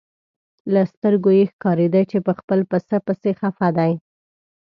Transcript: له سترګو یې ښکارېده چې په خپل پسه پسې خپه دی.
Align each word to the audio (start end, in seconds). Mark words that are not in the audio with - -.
له 0.73 0.81
سترګو 0.93 1.29
یې 1.37 1.43
ښکارېده 1.51 2.01
چې 2.11 2.17
په 2.25 2.31
خپل 2.39 2.59
پسه 2.71 2.97
پسې 3.05 3.29
خپه 3.39 3.67
دی. 3.77 3.93